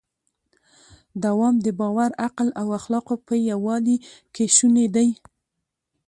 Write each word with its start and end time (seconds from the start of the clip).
دوام 1.23 1.55
د 1.65 1.67
باور، 1.79 2.11
عقل 2.25 2.47
او 2.61 2.67
اخلاقو 2.79 3.15
په 3.27 3.33
یووالي 3.49 3.97
کې 4.33 4.45
شونی 4.55 4.87
دی. 4.95 5.09